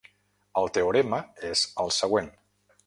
[0.61, 1.21] El teorema
[1.53, 2.35] és el següent.